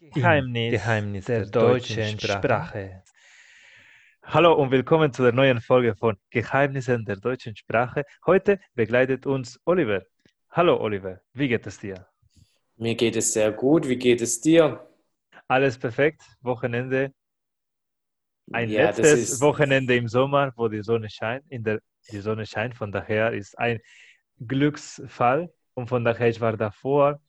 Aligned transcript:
Geheimnis, 0.00 0.70
Geheimnis 0.70 1.24
der, 1.24 1.40
der 1.40 1.50
deutschen 1.50 2.20
Sprache. 2.20 2.38
Sprache. 2.38 3.02
Hallo 4.22 4.54
und 4.54 4.70
willkommen 4.70 5.12
zu 5.12 5.24
der 5.24 5.32
neuen 5.32 5.60
Folge 5.60 5.96
von 5.96 6.16
Geheimnissen 6.30 7.04
der 7.04 7.16
deutschen 7.16 7.56
Sprache. 7.56 8.04
Heute 8.24 8.60
begleitet 8.74 9.26
uns 9.26 9.58
Oliver. 9.64 10.04
Hallo 10.50 10.80
Oliver, 10.80 11.20
wie 11.32 11.48
geht 11.48 11.66
es 11.66 11.80
dir? 11.80 12.06
Mir 12.76 12.94
geht 12.94 13.16
es 13.16 13.32
sehr 13.32 13.50
gut. 13.50 13.88
Wie 13.88 13.96
geht 13.96 14.20
es 14.20 14.40
dir? 14.40 14.88
Alles 15.48 15.76
perfekt. 15.76 16.22
Wochenende. 16.42 17.12
Ein 18.52 18.70
ja, 18.70 18.84
letztes 18.84 19.40
Wochenende 19.40 19.96
im 19.96 20.06
Sommer, 20.06 20.52
wo 20.54 20.68
die 20.68 20.82
Sonne 20.82 21.10
scheint. 21.10 21.44
In 21.48 21.64
der, 21.64 21.80
die 22.12 22.20
Sonne 22.20 22.46
scheint. 22.46 22.76
Von 22.76 22.92
daher 22.92 23.32
ist 23.32 23.58
ein 23.58 23.80
Glücksfall. 24.38 25.52
Und 25.74 25.88
von 25.88 26.04
daher, 26.04 26.28
ich 26.28 26.40
war 26.40 26.56
davor 26.56 27.20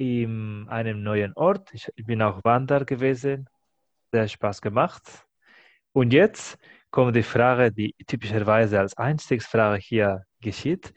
in 0.00 0.66
einem 0.70 1.02
neuen 1.02 1.34
Ort. 1.34 1.74
Ich 1.74 1.86
bin 2.06 2.22
auch 2.22 2.42
Wander 2.42 2.86
gewesen. 2.86 3.48
Sehr 4.10 4.26
Spaß 4.26 4.62
gemacht. 4.62 5.02
Und 5.92 6.14
jetzt 6.14 6.56
kommt 6.90 7.14
die 7.14 7.22
Frage, 7.22 7.70
die 7.70 7.94
typischerweise 8.06 8.80
als 8.80 8.96
Einstiegsfrage 8.96 9.78
hier 9.82 10.22
geschieht. 10.40 10.94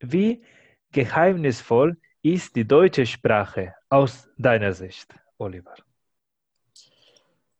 Wie 0.00 0.42
geheimnisvoll 0.90 1.98
ist 2.22 2.56
die 2.56 2.66
deutsche 2.66 3.06
Sprache 3.06 3.74
aus 3.88 4.28
deiner 4.36 4.72
Sicht, 4.72 5.14
Oliver? 5.38 5.76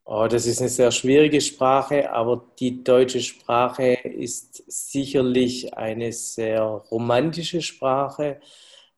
Oh, 0.05 0.27
das 0.29 0.47
ist 0.47 0.59
eine 0.59 0.69
sehr 0.69 0.91
schwierige 0.91 1.41
Sprache, 1.41 2.11
aber 2.11 2.51
die 2.59 2.83
deutsche 2.83 3.21
Sprache 3.21 3.93
ist 3.93 4.65
sicherlich 4.67 5.73
eine 5.75 6.13
sehr 6.13 6.63
romantische 6.63 7.63
Sprache 7.63 8.41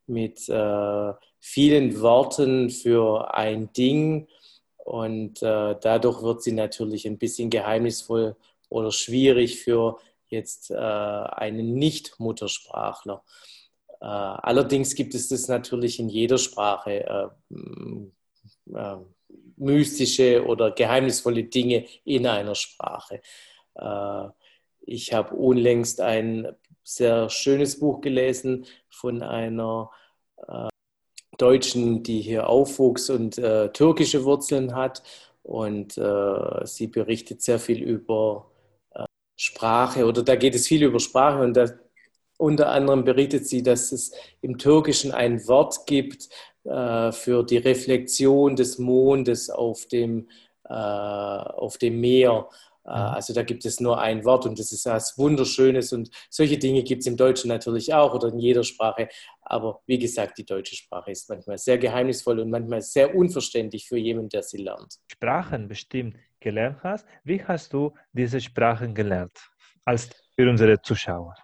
mit 0.06 0.48
äh, 0.48 1.12
vielen 1.44 2.00
Worten 2.00 2.70
für 2.70 3.34
ein 3.34 3.72
Ding 3.72 4.28
und 4.76 5.42
äh, 5.42 5.74
dadurch 5.80 6.22
wird 6.22 6.42
sie 6.42 6.52
natürlich 6.52 7.04
ein 7.04 7.18
bisschen 7.18 7.50
geheimnisvoll 7.50 8.36
oder 8.68 8.92
schwierig 8.92 9.60
für 9.60 9.98
jetzt 10.28 10.70
äh, 10.70 10.76
einen 10.76 11.74
Nicht-Muttersprachler. 11.74 13.24
Äh, 14.00 14.04
allerdings 14.06 14.94
gibt 14.94 15.16
es 15.16 15.28
das 15.28 15.48
natürlich 15.48 15.98
in 15.98 16.08
jeder 16.08 16.38
Sprache, 16.38 17.32
äh, 17.50 18.74
äh, 18.74 18.96
mystische 19.56 20.46
oder 20.46 20.70
geheimnisvolle 20.70 21.42
Dinge 21.44 21.86
in 22.04 22.28
einer 22.28 22.54
Sprache. 22.54 23.20
Äh, 23.74 24.28
ich 24.82 25.12
habe 25.12 25.34
unlängst 25.34 26.00
ein 26.00 26.54
sehr 26.84 27.28
schönes 27.30 27.80
Buch 27.80 28.00
gelesen 28.00 28.64
von 28.88 29.22
einer 29.22 29.90
Deutschen, 31.42 32.04
die 32.04 32.20
hier 32.20 32.48
aufwuchs 32.48 33.10
und 33.10 33.36
äh, 33.38 33.68
türkische 33.72 34.24
Wurzeln 34.24 34.74
hat. 34.76 35.02
Und 35.42 35.98
äh, 35.98 36.64
sie 36.66 36.86
berichtet 36.86 37.42
sehr 37.42 37.58
viel 37.58 37.82
über 37.82 38.46
äh, 38.94 39.04
Sprache 39.36 40.06
oder 40.06 40.22
da 40.22 40.36
geht 40.36 40.54
es 40.54 40.68
viel 40.68 40.84
über 40.84 41.00
Sprache 41.00 41.42
und 41.42 41.54
da, 41.56 41.66
unter 42.38 42.68
anderem 42.70 43.04
berichtet 43.04 43.46
sie, 43.48 43.62
dass 43.62 43.90
es 43.92 44.12
im 44.40 44.56
Türkischen 44.56 45.10
ein 45.12 45.46
Wort 45.48 45.86
gibt 45.86 46.28
äh, 46.64 47.10
für 47.10 47.44
die 47.44 47.58
Reflexion 47.58 48.54
des 48.54 48.78
Mondes 48.78 49.50
auf 49.50 49.86
dem, 49.86 50.28
äh, 50.68 50.72
auf 50.72 51.76
dem 51.78 52.00
Meer. 52.00 52.48
Äh, 52.84 52.90
mhm. 52.90 52.94
Also 52.94 53.32
da 53.32 53.42
gibt 53.42 53.64
es 53.64 53.80
nur 53.80 54.00
ein 54.00 54.24
Wort 54.24 54.46
und 54.46 54.58
das 54.58 54.72
ist 54.72 54.86
was 54.86 55.16
Wunderschönes 55.18 55.92
und 55.92 56.10
solche 56.30 56.58
Dinge 56.58 56.82
gibt 56.82 57.00
es 57.00 57.06
im 57.06 57.16
Deutschen 57.16 57.48
natürlich 57.48 57.92
auch 57.94 58.14
oder 58.14 58.28
in 58.28 58.38
jeder 58.38 58.64
Sprache. 58.64 59.08
Aber 59.42 59.80
wie 59.86 59.98
gesagt, 59.98 60.38
die 60.38 60.44
deutsche 60.44 60.76
Sprache 60.76 61.10
ist 61.10 61.28
manchmal 61.28 61.58
sehr 61.58 61.78
geheimnisvoll 61.78 62.40
und 62.40 62.50
manchmal 62.50 62.82
sehr 62.82 63.14
unverständlich 63.14 63.86
für 63.86 63.98
jemanden, 63.98 64.30
der 64.30 64.42
sie 64.42 64.58
lernt. 64.58 64.98
Sprachen 65.10 65.68
bestimmt 65.68 66.16
gelernt 66.40 66.78
hast. 66.82 67.06
Wie 67.24 67.42
hast 67.42 67.72
du 67.72 67.92
diese 68.12 68.40
Sprachen 68.40 68.94
gelernt 68.94 69.38
als 69.84 70.10
für 70.34 70.48
unsere 70.48 70.80
Zuschauer? 70.82 71.34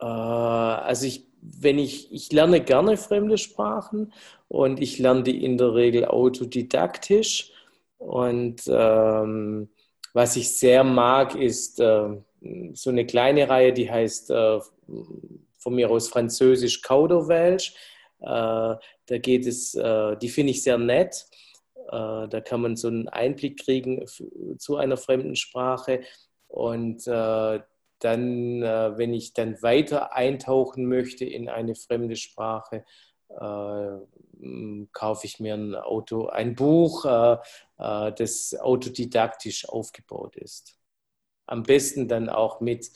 Äh, 0.00 0.04
also 0.04 1.06
ich, 1.06 1.26
wenn 1.40 1.78
ich, 1.78 2.12
ich 2.12 2.32
lerne 2.32 2.60
gerne 2.60 2.96
fremde 2.96 3.38
Sprachen 3.38 4.12
und 4.48 4.80
ich 4.80 4.98
lerne 4.98 5.22
die 5.22 5.44
in 5.44 5.56
der 5.56 5.74
Regel 5.74 6.04
autodidaktisch 6.04 7.52
und 7.98 8.62
ähm, 8.66 9.68
was 10.12 10.36
ich 10.36 10.56
sehr 10.58 10.84
mag, 10.84 11.34
ist 11.34 11.80
äh, 11.80 12.16
so 12.72 12.90
eine 12.90 13.06
kleine 13.06 13.48
Reihe, 13.48 13.72
die 13.72 13.90
heißt 13.90 14.30
äh, 14.30 14.60
von 15.58 15.74
mir 15.74 15.90
aus 15.90 16.08
Französisch 16.08 16.82
Kauderwelsch. 16.82 17.74
Äh, 18.20 18.26
da 18.26 19.18
geht 19.18 19.46
es, 19.46 19.74
äh, 19.74 20.16
die 20.16 20.28
finde 20.28 20.52
ich 20.52 20.62
sehr 20.62 20.78
nett. 20.78 21.26
Äh, 21.88 22.28
da 22.28 22.40
kann 22.40 22.62
man 22.62 22.76
so 22.76 22.88
einen 22.88 23.08
Einblick 23.08 23.64
kriegen 23.64 24.04
zu 24.58 24.76
einer 24.76 24.96
fremden 24.96 25.36
Sprache. 25.36 26.00
Und 26.48 27.06
äh, 27.06 27.60
dann, 28.02 28.62
wenn 28.62 29.12
ich 29.12 29.34
dann 29.34 29.62
weiter 29.62 30.14
eintauchen 30.14 30.86
möchte 30.86 31.26
in 31.26 31.50
eine 31.50 31.74
fremde 31.74 32.16
Sprache, 32.16 32.86
kaufe 34.92 35.26
ich 35.26 35.40
mir 35.40 35.54
ein, 35.54 35.74
Auto, 35.74 36.26
ein 36.26 36.54
Buch, 36.54 37.04
äh, 37.04 37.36
äh, 37.78 38.12
das 38.12 38.54
autodidaktisch 38.58 39.68
aufgebaut 39.68 40.36
ist. 40.36 40.76
Am 41.46 41.62
besten 41.62 42.08
dann 42.08 42.28
auch 42.28 42.60
mit 42.60 42.90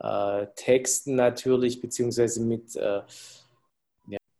äh, 0.00 0.46
Texten 0.56 1.14
natürlich, 1.14 1.80
beziehungsweise 1.80 2.42
mit 2.42 2.74
ja, 2.74 3.04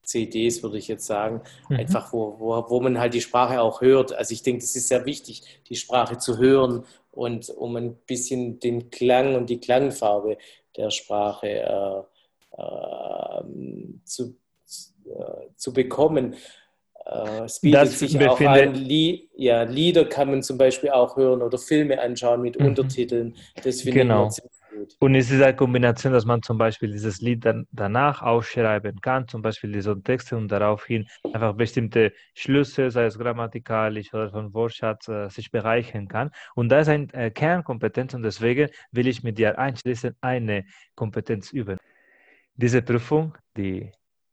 CDs, 0.03 0.63
würde 0.63 0.79
ich 0.79 0.89
jetzt 0.89 1.07
sagen, 1.07 1.43
mhm. 1.69 1.77
einfach 1.77 2.13
wo, 2.13 2.39
wo, 2.39 2.65
wo 2.69 2.81
man 2.81 2.99
halt 2.99 3.15
die 3.15 3.21
Sprache 3.21 3.61
auch 3.61 3.81
hört. 3.81 4.13
Also 4.13 4.33
ich 4.33 4.43
denke, 4.43 4.65
es 4.65 4.75
ist 4.75 4.89
sehr 4.89 5.05
wichtig, 5.05 5.43
die 5.69 5.77
Sprache 5.77 6.19
zu 6.19 6.39
hören 6.39 6.85
und 7.11 7.51
um 7.51 7.77
ein 7.77 7.97
bisschen 8.07 8.61
den 8.61 8.91
Klang 8.91 9.35
und 9.35 9.51
die 9.51 9.61
Klangfarbe 9.61 10.39
der 10.77 10.91
Sprache 10.91 11.49
äh, 11.49 12.03
äh, 12.63 13.45
zu, 14.05 14.25
äh, 14.29 14.48
zu 15.59 15.73
bekommen. 15.73 16.35
Äh, 17.05 17.45
es 17.45 17.61
bietet 17.61 17.83
das 17.83 17.99
sich 17.99 18.19
auch 18.27 18.41
an, 18.41 18.75
Lie 18.75 19.29
ja, 19.35 19.63
Lieder 19.63 20.05
kann 20.05 20.31
man 20.31 20.43
zum 20.43 20.59
Beispiel 20.59 20.91
auch 20.91 21.17
hören 21.17 21.43
oder 21.43 21.59
Filme 21.59 22.01
anschauen 22.01 22.43
mit 22.43 22.59
mhm. 22.59 22.67
Untertiteln. 22.67 23.37
Das 23.63 23.83
finde 23.83 24.01
genau. 24.01 24.29
ich. 24.29 24.43
Und 25.01 25.15
es 25.15 25.31
ist 25.31 25.43
eine 25.43 25.57
Kombination, 25.57 26.13
dass 26.13 26.25
man 26.25 26.43
zum 26.43 26.59
Beispiel 26.59 26.93
dieses 26.93 27.21
Lied 27.21 27.45
dann 27.45 27.67
danach 27.73 28.23
aufschreiben 28.23 29.01
kann, 29.01 29.27
zum 29.27 29.43
Beispiel 29.43 29.73
diese 29.73 30.01
Texte 30.01 30.37
und 30.37 30.49
daraufhin 30.49 31.07
einfach 31.33 31.55
bestimmte 31.55 32.13
Schlüsse, 32.35 32.91
sei 32.91 33.07
es 33.07 33.19
grammatikalisch 33.19 34.13
oder 34.15 34.31
von 34.31 34.55
Wortschatz, 34.55 35.09
äh, 35.09 35.29
sich 35.31 35.51
bereichern 35.51 36.07
kann. 36.07 36.31
Und 36.55 36.69
das 36.69 36.83
ist 36.83 36.95
eine 36.95 37.13
äh, 37.13 37.31
Kernkompetenz 37.31 38.15
und 38.15 38.23
deswegen 38.23 38.69
will 38.93 39.09
ich 39.09 39.23
mit 39.23 39.39
dir 39.39 39.59
einschließen 39.59 40.15
eine 40.21 40.65
Kompetenz 40.95 41.53
üben. 41.53 41.79
Diese 42.55 42.83
Prüfung, 42.83 43.37
die 43.57 43.93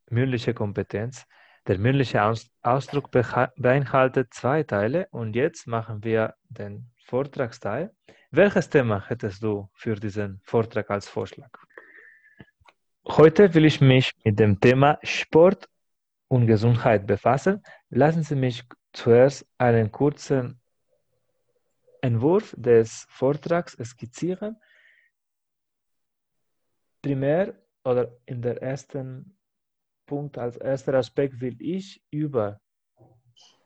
mündliche 0.09 0.53
Kompetenz, 0.53 1.25
der 1.67 1.79
mündliche 1.79 2.21
Ausdruck 2.61 3.09
beinhaltet 3.11 4.33
zwei 4.33 4.63
Teile 4.63 5.07
und 5.11 5.35
jetzt 5.35 5.67
machen 5.67 6.03
wir 6.03 6.35
den 6.49 6.91
Vortragsteil. 7.05 7.91
Welches 8.29 8.69
Thema 8.69 9.07
hättest 9.07 9.41
du 9.41 9.69
für 9.73 9.95
diesen 9.95 10.41
Vortrag 10.43 10.91
als 10.91 11.07
Vorschlag? 11.07 11.49
Heute 13.07 13.53
will 13.53 13.65
ich 13.65 13.81
mich 13.81 14.11
mit 14.23 14.39
dem 14.39 14.59
Thema 14.59 14.99
Sport 15.03 15.69
und 16.27 16.47
Gesundheit 16.47 17.07
befassen. 17.07 17.63
Lassen 17.89 18.23
Sie 18.23 18.35
mich 18.35 18.63
zuerst 18.93 19.47
einen 19.57 19.91
kurzen 19.91 20.59
Entwurf 22.01 22.53
des 22.57 23.05
Vortrags 23.09 23.77
skizzieren. 23.83 24.57
Primär 27.01 27.55
oder 27.83 28.11
in 28.25 28.41
der 28.41 28.61
ersten 28.61 29.34
Punkt, 30.05 30.37
als 30.37 30.57
erster 30.57 30.93
Aspekt 30.93 31.39
will 31.41 31.55
ich 31.59 32.01
über 32.11 32.59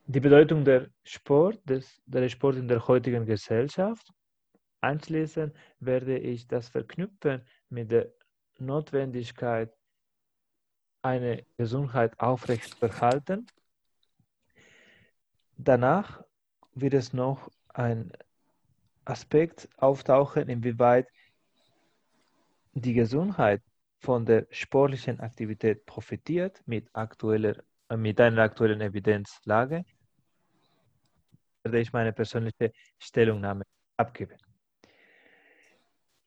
die 0.05 0.19
Bedeutung 0.19 0.65
der 0.65 0.89
Sport, 1.03 1.61
des, 1.69 2.01
der 2.05 2.27
Sport 2.29 2.55
in 2.55 2.67
der 2.67 2.87
heutigen 2.87 3.25
Gesellschaft. 3.25 4.11
Anschließend 4.81 5.53
werde 5.79 6.17
ich 6.17 6.47
das 6.47 6.69
verknüpfen 6.69 7.45
mit 7.69 7.91
der 7.91 8.11
Notwendigkeit, 8.57 9.71
eine 11.01 11.45
Gesundheit 11.57 12.19
aufrechtzuerhalten. 12.19 13.45
Danach 15.57 16.23
wird 16.73 16.93
es 16.93 17.13
noch 17.13 17.51
ein 17.67 18.11
Aspekt 19.05 19.69
auftauchen, 19.77 20.49
inwieweit 20.49 21.07
die 22.73 22.93
Gesundheit 22.93 23.61
von 23.99 24.25
der 24.25 24.47
sportlichen 24.49 25.19
Aktivität 25.19 25.85
profitiert 25.85 26.61
mit, 26.65 26.89
aktueller, 26.93 27.55
äh, 27.89 27.97
mit 27.97 28.19
einer 28.19 28.41
aktuellen 28.43 28.81
Evidenzlage, 28.81 29.83
werde 31.63 31.79
ich 31.79 31.91
meine 31.93 32.13
persönliche 32.13 32.71
Stellungnahme 32.97 33.63
abgeben. 33.97 34.37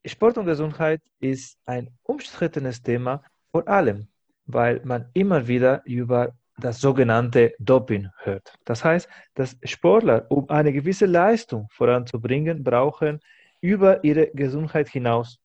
Sport 0.05 0.39
und 0.39 0.47
Gesundheit 0.47 1.01
ist 1.21 1.59
ein 1.65 1.89
umstrittenes 2.03 2.83
Thema, 2.83 3.23
vor 3.51 3.67
allem, 3.69 4.09
weil 4.47 4.81
man 4.85 5.09
immer 5.15 5.47
wieder 5.47 5.83
über 5.85 6.35
das 6.59 6.81
sogenannte 6.81 7.55
Doping 7.59 8.09
hört. 8.19 8.53
Das 8.65 8.85
heißt, 8.85 9.09
dass 9.35 9.57
Sportler, 9.65 10.27
um 10.29 10.49
eine 10.51 10.73
gewisse 10.73 11.07
Leistung 11.07 11.69
voranzubringen, 11.71 12.63
brauchen, 12.63 13.21
über 13.61 14.03
ihre 14.05 14.29
Gesundheit 14.33 14.89
hinaus 14.89 15.39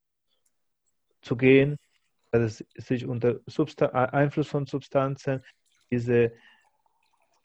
zu 1.22 1.38
gehen, 1.38 1.78
also 2.32 2.64
sich 2.76 3.06
unter 3.06 3.40
Substan 3.46 3.90
Einfluss 3.92 4.48
von 4.48 4.66
Substanzen, 4.66 5.44
diese 5.90 6.34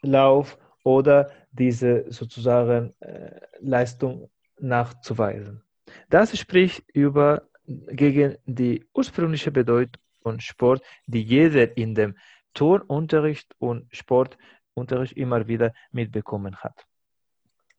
Lauf 0.01 0.57
oder 0.83 1.31
diese 1.51 2.11
sozusagen 2.11 2.93
äh, 2.99 3.39
Leistung 3.59 4.29
nachzuweisen. 4.59 5.63
Das 6.09 6.37
spricht 6.37 6.83
über 6.93 7.47
gegen 7.65 8.37
die 8.45 8.85
ursprüngliche 8.93 9.51
Bedeutung 9.51 10.01
von 10.21 10.39
Sport, 10.39 10.83
die 11.05 11.21
jeder 11.21 11.77
in 11.77 11.95
dem 11.95 12.17
Turnunterricht 12.53 13.55
und 13.59 13.87
Sportunterricht 13.95 15.13
immer 15.17 15.47
wieder 15.47 15.73
mitbekommen 15.91 16.55
hat. 16.57 16.85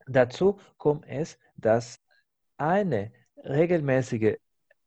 Dazu 0.07 0.59
kommt 0.77 1.07
es, 1.09 1.39
dass 1.57 2.01
eine 2.57 3.13
regelmäßige 3.45 4.37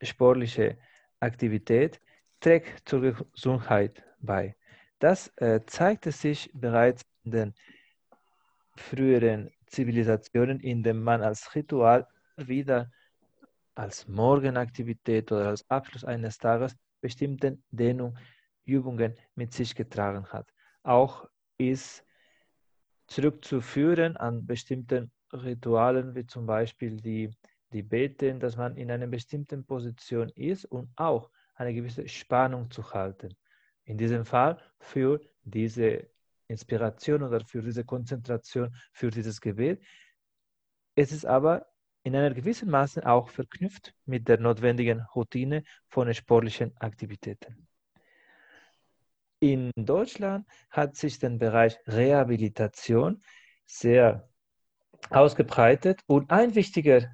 sportliche 0.02 0.78
Aktivität 1.20 2.00
trägt 2.40 2.88
zur 2.88 3.02
Gesundheit 3.02 4.04
bei. 4.20 4.56
Das 5.00 5.32
äh, 5.38 5.62
zeigte 5.66 6.12
sich 6.12 6.50
bereits 6.54 7.04
in 7.24 7.32
den 7.32 7.54
früheren 8.76 9.52
Zivilisationen, 9.68 10.60
in 10.60 10.84
denen 10.84 11.04
man 11.04 11.22
als 11.22 11.54
Ritual 11.56 12.08
wieder 12.38 12.92
als 13.76 14.08
Morgenaktivität 14.08 15.32
oder 15.32 15.50
als 15.50 15.70
Abschluss 15.70 16.04
eines 16.04 16.38
Tages 16.38 16.76
bestimmte 17.00 17.60
Dehnungsübungen 17.70 19.16
mit 19.36 19.54
sich 19.54 19.76
getragen 19.76 20.26
hat. 20.28 20.52
Auch 20.84 21.28
ist 21.58 22.04
zurückzuführen 23.08 24.18
an 24.18 24.46
bestimmten 24.46 25.12
Ritualen, 25.32 26.16
wie 26.16 26.26
zum 26.26 26.46
Beispiel 26.46 26.98
die, 26.98 27.30
die 27.72 27.84
Beten, 27.84 28.40
dass 28.40 28.58
man 28.58 28.76
in 28.78 28.90
einer 28.92 29.08
bestimmten 29.08 29.66
Position 29.66 30.30
ist 30.30 30.66
und 30.66 30.90
auch 30.96 31.30
eine 31.58 31.74
gewisse 31.74 32.08
Spannung 32.08 32.72
zu 32.72 32.94
halten. 32.94 33.36
In 33.84 33.98
diesem 33.98 34.26
Fall 34.26 34.62
für 34.80 35.20
diese 35.44 36.08
Inspiration 36.48 37.24
oder 37.24 37.42
für 37.46 37.62
diese 37.62 37.84
Konzentration, 37.84 38.74
für 38.92 39.10
dieses 39.10 39.42
Gebet. 39.42 39.84
Es 40.96 41.12
ist 41.12 41.26
aber 41.26 41.68
in 42.04 42.16
einer 42.16 42.34
gewissen 42.34 42.70
Maße 42.70 43.06
auch 43.06 43.30
verknüpft 43.30 43.94
mit 44.06 44.28
der 44.28 44.40
notwendigen 44.40 45.02
Routine 45.14 45.64
von 45.90 46.14
sportlichen 46.14 46.76
Aktivitäten. 46.78 47.68
In 49.40 49.72
Deutschland 49.76 50.48
hat 50.70 50.96
sich 50.96 51.20
der 51.20 51.30
Bereich 51.32 51.78
Rehabilitation 51.86 53.22
sehr 53.66 54.30
ausgebreitet 55.10 56.02
und 56.08 56.32
ein 56.32 56.56
wichtiger 56.56 57.12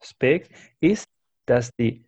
Aspekt 0.00 0.50
ist, 0.80 1.08
dass 1.44 1.70
die 1.76 2.05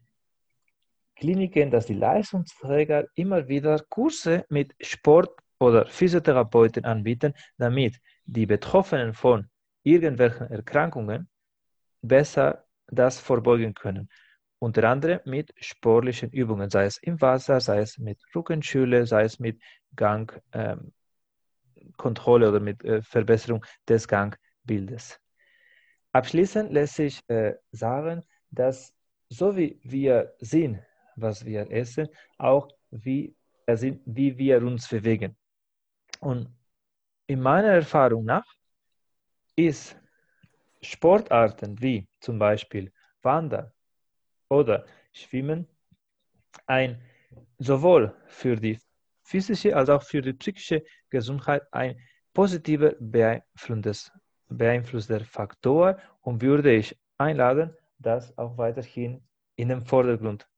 Kliniken, 1.18 1.70
dass 1.70 1.86
die 1.86 1.94
Leistungsträger 1.94 3.06
immer 3.14 3.48
wieder 3.48 3.80
Kurse 3.88 4.44
mit 4.48 4.74
Sport- 4.80 5.36
oder 5.58 5.86
Physiotherapeuten 5.86 6.84
anbieten, 6.84 7.34
damit 7.56 8.00
die 8.24 8.46
Betroffenen 8.46 9.14
von 9.14 9.48
irgendwelchen 9.82 10.48
Erkrankungen 10.50 11.28
besser 12.02 12.64
das 12.86 13.18
vorbeugen 13.18 13.74
können. 13.74 14.08
Unter 14.60 14.84
anderem 14.84 15.20
mit 15.24 15.52
sportlichen 15.56 16.30
Übungen, 16.30 16.70
sei 16.70 16.84
es 16.84 16.98
im 16.98 17.20
Wasser, 17.20 17.60
sei 17.60 17.80
es 17.80 17.98
mit 17.98 18.18
Rückenschule, 18.34 19.06
sei 19.06 19.24
es 19.24 19.38
mit 19.38 19.60
Gangkontrolle 19.96 20.92
ähm, 22.46 22.52
oder 22.52 22.60
mit 22.60 22.84
äh, 22.84 23.02
Verbesserung 23.02 23.64
des 23.88 24.06
Gangbildes. 24.06 25.20
Abschließend 26.12 26.72
lässt 26.72 26.94
sich 26.94 27.20
äh, 27.28 27.54
sagen, 27.72 28.24
dass 28.50 28.94
so 29.28 29.56
wie 29.56 29.78
wir 29.82 30.34
sehen, 30.40 30.82
was 31.20 31.44
wir 31.44 31.70
essen, 31.70 32.08
auch 32.38 32.68
wie, 32.90 33.34
sind, 33.74 34.00
wie 34.06 34.36
wir 34.36 34.62
uns 34.62 34.88
bewegen. 34.88 35.36
Und 36.20 36.48
in 37.26 37.40
meiner 37.40 37.68
Erfahrung 37.68 38.24
nach 38.24 38.46
ist 39.56 39.96
Sportarten 40.80 41.80
wie 41.80 42.06
zum 42.20 42.38
Beispiel 42.38 42.92
Wandern 43.22 43.72
oder 44.48 44.86
Schwimmen 45.12 45.66
ein 46.66 47.02
sowohl 47.58 48.14
für 48.26 48.56
die 48.56 48.78
physische 49.22 49.76
als 49.76 49.90
auch 49.90 50.02
für 50.02 50.22
die 50.22 50.32
psychische 50.32 50.84
Gesundheit 51.10 51.62
ein 51.72 52.00
positiver 52.32 52.94
beeinflussender 54.48 55.24
Faktor 55.24 55.98
und 56.22 56.40
würde 56.40 56.72
ich 56.72 56.96
einladen, 57.18 57.76
das 57.98 58.36
auch 58.38 58.56
weiterhin 58.56 59.22
in 59.56 59.68
den 59.68 59.84
Vordergrund 59.84 60.48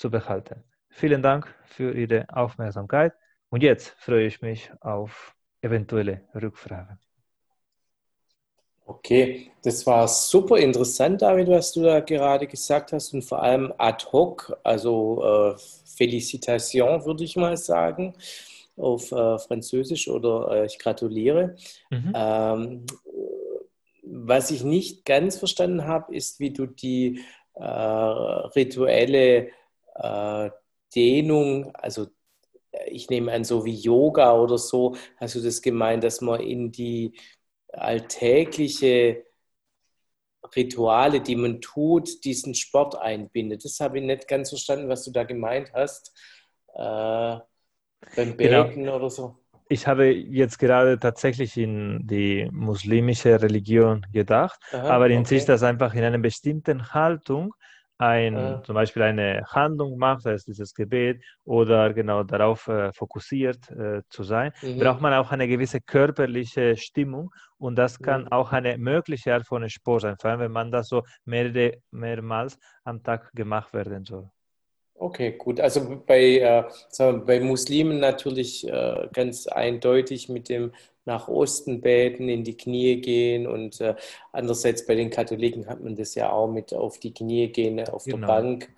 zu 0.00 0.10
behalten. 0.10 0.64
Vielen 0.88 1.22
Dank 1.22 1.54
für 1.66 1.92
Ihre 1.94 2.26
Aufmerksamkeit 2.32 3.12
und 3.50 3.62
jetzt 3.62 3.94
freue 3.98 4.26
ich 4.26 4.40
mich 4.40 4.70
auf 4.80 5.34
eventuelle 5.60 6.22
Rückfragen. 6.34 6.98
Okay, 8.86 9.52
das 9.62 9.86
war 9.86 10.08
super 10.08 10.56
interessant, 10.56 11.22
David, 11.22 11.48
was 11.48 11.72
du 11.72 11.82
da 11.82 12.00
gerade 12.00 12.46
gesagt 12.46 12.92
hast 12.92 13.12
und 13.14 13.22
vor 13.22 13.40
allem 13.42 13.72
ad 13.78 14.04
hoc, 14.10 14.58
also 14.64 15.22
äh, 15.22 15.58
Felicitation 15.96 17.04
würde 17.04 17.22
ich 17.22 17.36
mal 17.36 17.56
sagen 17.56 18.14
auf 18.76 19.12
äh, 19.12 19.38
Französisch 19.38 20.08
oder 20.08 20.50
äh, 20.50 20.66
ich 20.66 20.78
gratuliere. 20.78 21.56
Mhm. 21.90 22.12
Ähm, 22.14 22.86
was 24.02 24.50
ich 24.50 24.64
nicht 24.64 25.04
ganz 25.04 25.36
verstanden 25.36 25.84
habe, 25.84 26.14
ist, 26.16 26.40
wie 26.40 26.52
du 26.52 26.66
die 26.66 27.20
äh, 27.54 27.62
rituelle 27.62 29.50
äh, 30.02 30.50
Dehnung, 30.94 31.74
also 31.74 32.08
ich 32.86 33.10
nehme 33.10 33.32
an, 33.32 33.44
so 33.44 33.64
wie 33.64 33.74
Yoga 33.74 34.34
oder 34.34 34.58
so, 34.58 34.96
hast 35.16 35.34
du 35.34 35.40
das 35.40 35.60
gemeint, 35.60 36.04
dass 36.04 36.20
man 36.20 36.40
in 36.40 36.70
die 36.70 37.18
alltägliche 37.72 39.24
Rituale, 40.56 41.20
die 41.20 41.36
man 41.36 41.60
tut, 41.60 42.24
diesen 42.24 42.54
Sport 42.54 42.96
einbindet. 42.96 43.64
Das 43.64 43.78
habe 43.80 43.98
ich 43.98 44.04
nicht 44.04 44.26
ganz 44.26 44.48
verstanden, 44.48 44.88
was 44.88 45.04
du 45.04 45.12
da 45.12 45.24
gemeint 45.24 45.72
hast. 45.74 46.12
Äh, 46.74 47.38
beim 48.16 48.36
genau. 48.36 48.64
Beten 48.64 48.84
genau. 48.84 48.96
oder 48.96 49.10
so. 49.10 49.36
Ich 49.68 49.86
habe 49.86 50.06
jetzt 50.06 50.58
gerade 50.58 50.98
tatsächlich 50.98 51.56
in 51.56 52.04
die 52.04 52.48
muslimische 52.50 53.40
Religion 53.40 54.04
gedacht, 54.12 54.58
Aha, 54.72 54.88
aber 54.88 55.08
in 55.10 55.20
okay. 55.20 55.36
sich 55.36 55.44
das 55.44 55.62
einfach 55.62 55.94
in 55.94 56.02
einer 56.02 56.18
bestimmten 56.18 56.92
Haltung 56.92 57.54
ein, 58.00 58.34
ja. 58.34 58.62
zum 58.62 58.74
Beispiel 58.74 59.02
eine 59.02 59.44
Handlung 59.46 59.98
macht, 59.98 60.22
sei 60.22 60.32
es 60.32 60.44
dieses 60.44 60.74
Gebet, 60.74 61.22
oder 61.44 61.92
genau 61.92 62.22
darauf 62.22 62.66
äh, 62.68 62.92
fokussiert 62.92 63.70
äh, 63.70 64.02
zu 64.08 64.22
sein, 64.22 64.52
mhm. 64.62 64.78
braucht 64.78 65.00
man 65.00 65.12
auch 65.14 65.30
eine 65.32 65.46
gewisse 65.46 65.80
körperliche 65.80 66.76
Stimmung 66.76 67.30
und 67.58 67.76
das 67.76 67.98
kann 67.98 68.22
mhm. 68.22 68.32
auch 68.32 68.52
eine 68.52 68.78
mögliche 68.78 69.34
Art 69.34 69.46
von 69.46 69.68
Sport 69.68 70.02
sein, 70.02 70.16
vor 70.18 70.30
allem 70.30 70.40
wenn 70.40 70.52
man 70.52 70.70
das 70.70 70.88
so 70.88 71.02
mehrere, 71.24 71.78
mehrmals 71.90 72.58
am 72.84 73.02
Tag 73.02 73.30
gemacht 73.32 73.72
werden 73.74 74.04
soll. 74.04 74.30
Okay, 75.00 75.32
gut. 75.32 75.60
Also 75.60 76.02
bei, 76.06 76.40
äh, 76.40 76.64
wir, 76.92 77.12
bei 77.24 77.40
Muslimen 77.40 78.00
natürlich 78.00 78.68
äh, 78.68 79.08
ganz 79.14 79.46
eindeutig 79.46 80.28
mit 80.28 80.50
dem 80.50 80.72
nach 81.06 81.26
Osten 81.26 81.80
beten, 81.80 82.28
in 82.28 82.44
die 82.44 82.54
Knie 82.54 83.00
gehen 83.00 83.46
und 83.46 83.80
äh, 83.80 83.94
andererseits 84.30 84.84
bei 84.84 84.94
den 84.94 85.08
Katholiken 85.08 85.66
hat 85.66 85.80
man 85.80 85.96
das 85.96 86.14
ja 86.14 86.30
auch 86.30 86.48
mit 86.48 86.74
auf 86.74 86.98
die 86.98 87.14
Knie 87.14 87.48
gehen, 87.48 87.80
auf 87.88 88.04
genau. 88.04 88.18
der 88.18 88.26
Bank. 88.26 88.68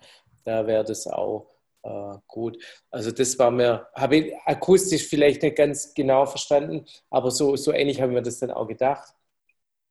Da 0.45 0.65
wäre 0.65 0.85
das 0.85 1.07
auch 1.07 1.47
äh, 1.83 2.15
gut. 2.25 2.57
Also 2.89 3.11
das 3.11 3.37
war 3.37 3.51
mir, 3.51 3.87
habe 3.93 4.15
ich 4.15 4.33
akustisch 4.45 5.05
vielleicht 5.05 5.41
nicht 5.43 5.57
ganz 5.57 5.93
genau 5.93 6.25
verstanden, 6.25 6.85
aber 7.09 7.31
so, 7.31 7.57
so 7.57 7.73
ähnlich 7.73 8.01
haben 8.01 8.13
wir 8.15 8.21
das 8.21 8.39
dann 8.39 8.51
auch 8.51 8.67
gedacht. 8.67 9.13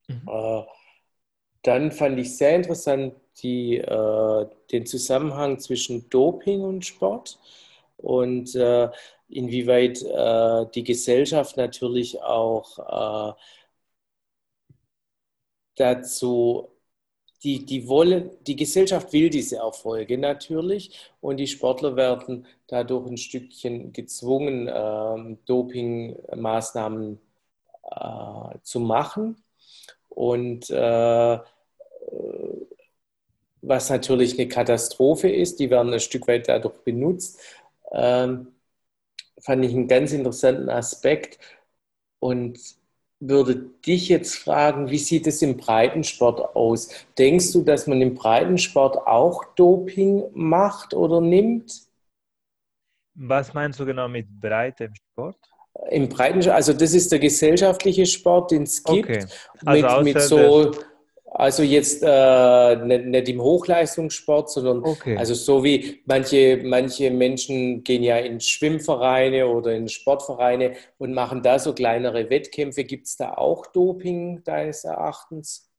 Mhm. 0.07 0.27
Dann 1.63 1.91
fand 1.91 2.19
ich 2.19 2.37
sehr 2.37 2.55
interessant 2.55 3.15
die, 3.41 3.77
äh, 3.77 4.45
den 4.71 4.85
Zusammenhang 4.85 5.59
zwischen 5.59 6.09
Doping 6.09 6.61
und 6.61 6.85
Sport 6.85 7.39
und 7.97 8.53
äh, 8.55 8.89
inwieweit 9.29 10.01
äh, 10.03 10.65
die 10.75 10.83
Gesellschaft 10.83 11.57
natürlich 11.57 12.21
auch 12.21 13.33
äh, 13.35 13.39
dazu, 15.75 16.69
die, 17.43 17.65
die, 17.65 17.87
wollen, 17.87 18.31
die 18.47 18.55
Gesellschaft 18.55 19.13
will 19.13 19.29
diese 19.29 19.57
Erfolge 19.57 20.17
natürlich 20.17 21.11
und 21.21 21.37
die 21.37 21.47
Sportler 21.47 21.95
werden 21.95 22.47
dadurch 22.67 23.07
ein 23.07 23.17
Stückchen 23.17 23.93
gezwungen, 23.93 24.69
ähm, 24.73 25.39
Dopingmaßnahmen 25.45 27.19
äh, 27.91 28.59
zu 28.63 28.81
machen. 28.81 29.42
Und 30.15 30.69
äh, 30.69 31.39
was 33.61 33.89
natürlich 33.89 34.37
eine 34.37 34.47
Katastrophe 34.47 35.29
ist, 35.29 35.59
die 35.59 35.69
werden 35.69 35.93
ein 35.93 35.99
Stück 35.99 36.27
weit 36.27 36.49
dadurch 36.49 36.77
benutzt. 36.79 37.39
Ähm, 37.91 38.47
fand 39.41 39.65
ich 39.65 39.73
einen 39.73 39.87
ganz 39.87 40.11
interessanten 40.11 40.69
Aspekt 40.69 41.39
und 42.19 42.59
würde 43.19 43.55
dich 43.85 44.09
jetzt 44.09 44.35
fragen, 44.35 44.89
wie 44.89 44.97
sieht 44.97 45.27
es 45.27 45.41
im 45.41 45.55
Breitensport 45.55 46.55
aus? 46.55 46.89
Denkst 47.17 47.53
du, 47.53 47.61
dass 47.63 47.87
man 47.87 48.01
im 48.01 48.15
Breitensport 48.15 48.97
auch 49.07 49.45
Doping 49.55 50.23
macht 50.33 50.93
oder 50.93 51.21
nimmt? 51.21 51.83
Was 53.15 53.53
meinst 53.53 53.79
du 53.79 53.85
genau 53.85 54.07
mit 54.07 54.27
breitem 54.41 54.93
Sport? 54.95 55.37
Im 55.89 56.07
Breitensport, 56.07 56.55
also 56.55 56.73
das 56.73 56.93
ist 56.93 57.11
der 57.11 57.19
gesellschaftliche 57.19 58.05
Sport, 58.05 58.51
den 58.51 58.63
es 58.63 58.83
gibt, 58.83 59.09
okay. 59.09 59.25
also 59.65 60.03
mit, 60.03 60.15
mit 60.15 60.21
so 60.21 60.71
also 61.35 61.63
jetzt 61.63 62.03
äh, 62.05 62.75
nicht, 62.75 63.05
nicht, 63.05 63.29
im 63.29 63.41
Hochleistungssport, 63.41 64.51
sondern 64.51 64.83
okay. 64.83 65.17
also 65.17 65.33
so 65.33 65.63
wie 65.63 66.01
manche, 66.05 66.61
manche 66.63 67.09
Menschen 67.09 67.83
gehen 67.83 68.03
ja 68.03 68.17
in 68.17 68.39
Schwimmvereine 68.39 69.47
oder 69.47 69.73
in 69.73 69.89
Sportvereine 69.89 70.73
und 70.99 71.13
machen 71.13 71.41
da 71.41 71.57
so 71.57 71.73
kleinere 71.73 72.29
Wettkämpfe. 72.29 72.83
Gibt 72.83 73.07
es 73.07 73.17
da 73.17 73.33
auch 73.33 73.65
Doping 73.67 74.43
deines 74.43 74.83
Erachtens? 74.83 75.71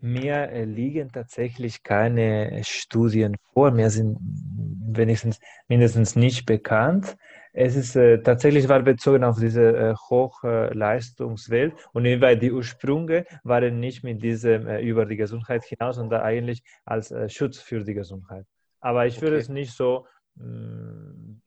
Mir 0.00 0.50
äh, 0.50 0.64
liegen 0.64 1.12
tatsächlich 1.12 1.82
keine 1.82 2.62
Studien 2.64 3.36
vor. 3.52 3.70
Mir 3.70 3.90
sind 3.90 4.18
wenigstens 4.20 5.38
mindestens 5.68 6.16
nicht 6.16 6.46
bekannt. 6.46 7.16
Es 7.52 7.74
ist 7.74 7.96
äh, 7.96 8.22
tatsächlich 8.22 8.68
war 8.68 8.82
bezogen 8.82 9.24
auf 9.24 9.38
diese 9.38 9.76
äh, 9.76 9.94
Hochleistungswelt 9.94 11.74
und 11.92 12.04
inwieweit 12.04 12.42
die 12.42 12.52
Ursprünge 12.52 13.26
waren 13.42 13.80
nicht 13.80 14.04
mit 14.04 14.22
diesem 14.22 14.68
äh, 14.68 14.80
über 14.80 15.04
die 15.04 15.16
Gesundheit 15.16 15.64
hinaus, 15.64 15.96
sondern 15.96 16.22
eigentlich 16.22 16.62
als 16.84 17.10
äh, 17.10 17.28
Schutz 17.28 17.58
für 17.58 17.82
die 17.82 17.94
Gesundheit. 17.94 18.46
Aber 18.80 19.06
ich 19.06 19.20
würde 19.20 19.36
okay. 19.36 19.42
es 19.42 19.48
nicht 19.48 19.72
so, 19.72 20.06
mh, 20.36 20.44
hm, 20.44 21.42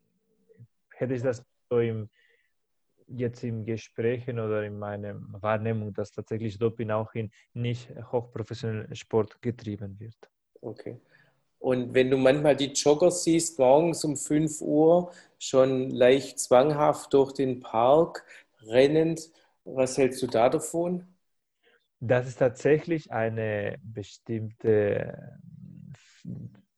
hätte 0.96 1.14
ich 1.14 1.22
das 1.22 1.44
so 1.70 1.80
im, 1.80 2.10
jetzt 3.08 3.44
im 3.44 3.64
Gesprächen 3.64 4.40
oder 4.40 4.64
in 4.64 4.78
meiner 4.78 5.16
Wahrnehmung, 5.42 5.94
dass 5.94 6.12
tatsächlich 6.12 6.58
Doping 6.58 6.92
auch 6.92 7.14
in 7.14 7.32
nicht 7.54 7.90
hochprofessionellen 8.12 8.96
Sport 8.96 9.42
getrieben 9.42 10.00
wird. 10.00 10.18
Okay. 10.62 11.00
Und 11.64 11.94
wenn 11.94 12.12
du 12.12 12.18
manchmal 12.18 12.58
die 12.58 12.74
Jogger 12.74 13.10
siehst, 13.10 13.58
morgens 13.58 14.04
um 14.04 14.18
5 14.18 14.60
Uhr, 14.60 15.14
schon 15.40 15.92
leicht 15.92 16.38
zwanghaft 16.38 17.14
durch 17.14 17.32
den 17.32 17.62
Park 17.62 18.26
rennend, 18.68 19.30
was 19.64 19.98
hältst 19.98 20.22
du 20.22 20.28
da 20.28 20.50
davon? 20.50 21.08
Das 22.02 22.28
ist 22.28 22.40
tatsächlich 22.40 23.14
eine 23.14 23.78
bestimmte 23.82 25.40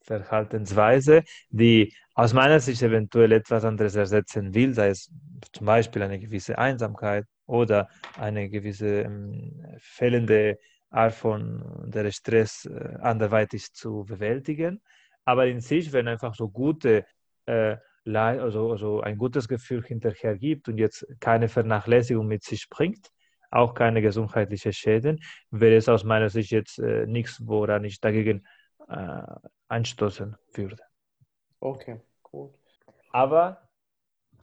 Verhaltensweise, 0.02 1.24
die 1.50 1.92
aus 2.14 2.34
meiner 2.34 2.60
Sicht 2.60 2.84
eventuell 2.84 3.32
etwas 3.32 3.66
anderes 3.66 3.96
ersetzen 3.96 4.54
will, 4.54 4.76
sei 4.76 4.90
es 4.90 5.10
zum 5.52 5.66
Beispiel 5.66 6.04
eine 6.04 6.20
gewisse 6.20 6.60
Einsamkeit 6.60 7.26
oder 7.48 7.90
eine 8.20 8.50
gewisse 8.50 9.02
ähm, 9.02 9.66
fehlende 9.80 10.60
Art 10.90 11.14
von 11.14 11.64
der 11.86 12.12
Stress 12.12 12.66
äh, 12.66 12.96
anderweitig 13.02 13.74
zu 13.74 14.06
bewältigen. 14.06 14.82
Aber 15.26 15.48
in 15.48 15.60
sich, 15.60 15.92
wenn 15.92 16.08
einfach 16.08 16.36
so 16.36 16.50
gute, 16.50 17.06
äh, 17.46 17.78
also, 18.06 18.72
also 18.72 19.02
ein 19.02 19.18
gutes 19.18 19.48
Gefühl 19.48 19.84
hinterher 19.84 20.38
gibt 20.38 20.70
und 20.70 20.78
jetzt 20.78 21.06
keine 21.20 21.50
Vernachlässigung 21.50 22.28
mit 22.28 22.44
sich 22.44 22.70
bringt, 22.70 23.10
auch 23.50 23.74
keine 23.74 24.02
gesundheitlichen 24.02 24.74
Schäden, 24.74 25.20
wäre 25.50 25.76
es 25.76 25.90
aus 25.90 26.04
meiner 26.04 26.30
Sicht 26.30 26.52
jetzt 26.52 26.78
äh, 26.80 27.08
nichts, 27.08 27.42
woran 27.44 27.84
ich 27.84 28.00
dagegen 28.00 28.46
äh, 28.88 29.24
anstoßen 29.68 30.36
würde. 30.54 30.78
Okay, 31.60 32.00
gut. 32.22 32.54
Aber, 33.12 33.68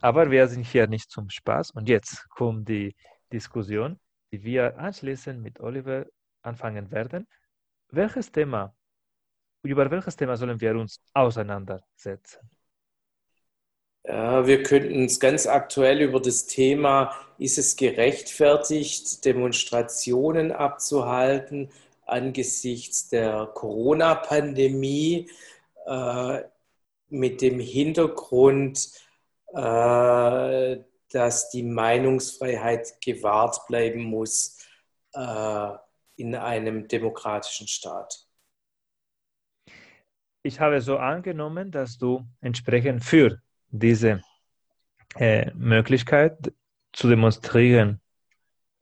aber 0.01 0.29
wir 0.29 0.47
sind 0.47 0.65
hier 0.65 0.87
nicht 0.87 1.09
zum 1.09 1.29
Spaß 1.29 1.71
und 1.71 1.87
jetzt 1.87 2.27
kommt 2.29 2.67
die 2.67 2.95
Diskussion, 3.31 3.99
die 4.31 4.43
wir 4.43 4.77
anschließend 4.77 5.41
mit 5.41 5.59
Oliver 5.59 6.05
anfangen 6.43 6.91
werden. 6.91 7.27
Welches 7.89 8.31
Thema, 8.31 8.75
über 9.63 9.89
welches 9.89 10.15
Thema 10.15 10.37
sollen 10.37 10.59
wir 10.59 10.75
uns 10.75 10.99
auseinandersetzen? 11.13 12.49
Ja, 14.05 14.45
wir 14.45 14.63
könnten 14.63 15.01
uns 15.03 15.19
ganz 15.19 15.47
aktuell 15.47 16.01
über 16.01 16.19
das 16.19 16.45
Thema, 16.45 17.15
ist 17.37 17.57
es 17.57 17.77
gerechtfertigt, 17.77 19.23
Demonstrationen 19.23 20.51
abzuhalten 20.51 21.71
angesichts 22.05 23.09
der 23.09 23.49
Corona-Pandemie 23.53 25.29
äh, 25.85 26.41
mit 27.09 27.41
dem 27.41 27.59
Hintergrund, 27.59 28.89
äh, 29.53 30.77
dass 31.11 31.49
die 31.51 31.63
Meinungsfreiheit 31.63 32.99
gewahrt 33.01 33.67
bleiben 33.67 34.03
muss, 34.03 34.57
äh, 35.13 35.69
in 36.15 36.35
einem 36.35 36.87
demokratischen 36.87 37.67
Staat. 37.67 38.27
Ich 40.43 40.59
habe 40.59 40.81
so 40.81 40.97
angenommen, 40.97 41.71
dass 41.71 41.97
du 41.97 42.25
entsprechend 42.41 43.03
für 43.03 43.41
diese 43.69 44.21
äh, 45.15 45.51
Möglichkeit 45.53 46.53
zu 46.91 47.07
demonstrieren 47.07 48.01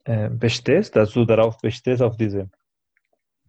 äh, 0.04 0.28
bestehst, 0.28 0.96
dass 0.96 1.12
du 1.12 1.24
darauf 1.24 1.58
bestehst, 1.58 2.02
auf 2.02 2.16
diese 2.16 2.50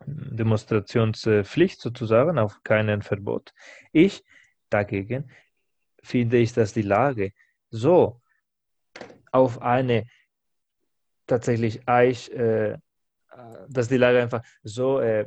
Demonstrationspflicht 0.06 1.82
sozusagen, 1.82 2.38
auf 2.38 2.62
keinen 2.63 3.02
Verbot. 3.02 3.54
Ich 3.92 4.24
dagegen 4.70 5.32
finde 6.04 6.38
ich, 6.38 6.54
dass 6.54 6.74
die 6.74 6.82
Lage 6.82 7.34
so 7.70 8.22
auf 9.32 9.62
eine 9.62 10.06
tatsächlich 11.25 11.88
Eich, 11.88 12.30
äh, 12.32 12.78
dass 13.70 13.88
die 13.88 13.98
Lage 13.98 14.22
einfach 14.22 14.44
so, 14.63 15.00
äh, 15.00 15.25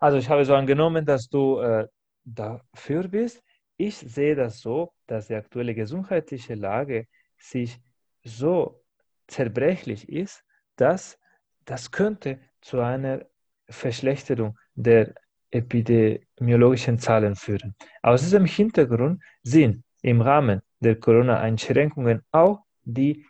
also 0.00 0.18
ich 0.18 0.28
habe 0.28 0.44
so 0.44 0.54
angenommen, 0.54 1.04
dass 1.04 1.28
du 1.28 1.60
äh, 1.60 1.86
dafür 2.24 3.08
bist. 3.08 3.42
Ich 3.76 3.96
sehe 3.96 4.34
das 4.34 4.60
so, 4.60 4.92
dass 5.06 5.28
die 5.28 5.34
aktuelle 5.34 5.74
gesundheitliche 5.74 6.54
Lage 6.54 7.06
sich 7.38 7.78
so 8.24 8.82
zerbrechlich 9.26 10.08
ist, 10.08 10.42
dass 10.76 11.18
das 11.64 11.90
könnte 11.90 12.38
zu 12.60 12.80
einer 12.80 13.26
Verschlechterung 13.68 14.58
der 14.74 15.14
epidemiologischen 15.50 16.98
Zahlen 16.98 17.34
führen. 17.36 17.74
Aus 18.02 18.22
diesem 18.22 18.44
Hintergrund 18.44 19.22
sind 19.42 19.84
im 20.02 20.20
Rahmen 20.20 20.62
der 20.80 20.96
Corona-Einschränkungen 20.96 22.22
auch 22.30 22.60
die, 22.84 23.24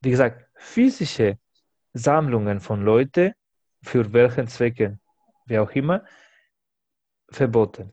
wie 0.00 0.10
gesagt, 0.10 0.46
physische 0.54 1.38
Sammlungen 1.92 2.60
von 2.60 2.82
Leuten, 2.82 3.32
für 3.82 4.12
welchen 4.12 4.46
Zwecken, 4.48 5.00
wie 5.46 5.58
auch 5.58 5.70
immer, 5.72 6.04
verboten. 7.30 7.92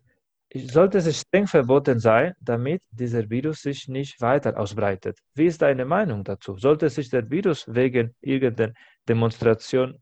Sollte 0.53 0.99
es 0.99 1.21
streng 1.21 1.45
verboten 1.45 1.99
sein, 1.99 2.33
damit 2.39 2.81
dieser 2.89 3.29
Virus 3.29 3.61
sich 3.61 3.87
nicht 3.87 4.21
weiter 4.21 4.57
ausbreitet. 4.57 5.19
Wie 5.33 5.45
ist 5.45 5.61
deine 5.61 5.85
Meinung 5.85 6.23
dazu? 6.23 6.57
Sollte 6.57 6.89
sich 6.89 7.09
der 7.09 7.29
Virus 7.29 7.65
wegen 7.67 8.15
irgendeiner 8.21 8.73
Demonstration, 9.07 9.99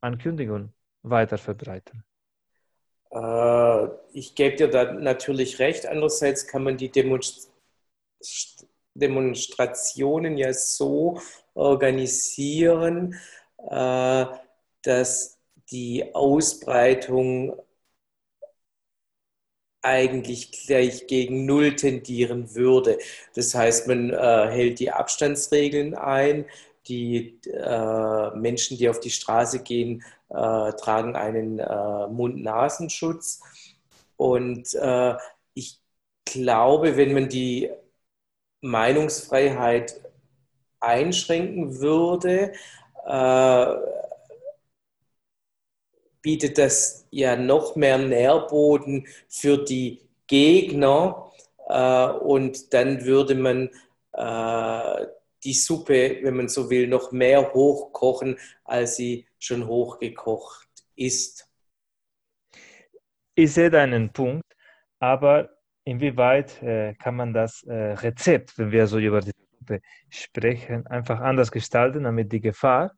Ankündigung 0.00 0.72
weiter 1.02 1.38
verbreiten? 1.38 2.04
Äh, 3.10 3.88
ich 4.12 4.34
gebe 4.34 4.56
dir 4.56 4.68
da 4.68 4.92
natürlich 4.92 5.58
recht. 5.58 5.86
Andererseits 5.86 6.46
kann 6.46 6.62
man 6.62 6.76
die 6.76 6.90
Demonst 6.90 7.50
Demonstrationen 8.98 10.36
ja 10.36 10.52
so 10.52 11.20
organisieren, 11.54 13.14
äh, 13.70 14.26
dass 14.82 15.38
die 15.70 16.14
Ausbreitung 16.14 17.56
eigentlich 19.82 20.66
gleich 20.66 21.06
gegen 21.06 21.46
Null 21.46 21.76
tendieren 21.76 22.54
würde. 22.54 22.98
Das 23.34 23.54
heißt, 23.54 23.86
man 23.88 24.10
äh, 24.10 24.48
hält 24.50 24.80
die 24.80 24.90
Abstandsregeln 24.90 25.94
ein, 25.94 26.44
die 26.88 27.40
äh, 27.46 28.30
Menschen, 28.36 28.78
die 28.78 28.88
auf 28.88 29.00
die 29.00 29.10
Straße 29.10 29.62
gehen, 29.62 30.04
tragen 30.28 31.14
einen 31.14 31.56
Mund-Nasenschutz. 32.12 33.40
Und 34.16 34.76
ich 35.54 35.80
glaube, 36.24 36.96
wenn 36.96 37.14
man 37.14 37.28
die 37.28 37.70
Meinungsfreiheit 38.66 40.00
einschränken 40.80 41.80
würde, 41.80 42.52
äh, 43.06 43.66
bietet 46.22 46.58
das 46.58 47.06
ja 47.10 47.36
noch 47.36 47.76
mehr 47.76 47.98
Nährboden 47.98 49.06
für 49.28 49.58
die 49.58 50.00
Gegner 50.26 51.30
äh, 51.68 52.08
und 52.08 52.74
dann 52.74 53.04
würde 53.04 53.34
man 53.36 53.70
äh, 54.12 55.06
die 55.44 55.54
Suppe, 55.54 56.18
wenn 56.22 56.36
man 56.36 56.48
so 56.48 56.68
will, 56.68 56.88
noch 56.88 57.12
mehr 57.12 57.52
hochkochen, 57.54 58.38
als 58.64 58.96
sie 58.96 59.26
schon 59.38 59.66
hochgekocht 59.66 60.68
ist. 60.96 61.48
Ich 63.36 63.52
sehe 63.52 63.70
deinen 63.70 64.12
Punkt, 64.12 64.44
aber 64.98 65.55
inwieweit 65.86 66.62
äh, 66.62 66.94
kann 66.94 67.16
man 67.16 67.32
das 67.32 67.62
äh, 67.62 67.92
Rezept, 67.92 68.58
wenn 68.58 68.72
wir 68.72 68.86
so 68.86 68.98
über 68.98 69.20
die 69.20 69.32
Gruppe 69.32 69.80
sprechen, 70.10 70.86
einfach 70.88 71.20
anders 71.20 71.50
gestalten, 71.50 72.04
damit 72.04 72.32
die 72.32 72.40
Gefahr 72.40 72.90